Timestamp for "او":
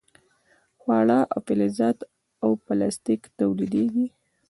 1.33-1.39, 2.43-2.51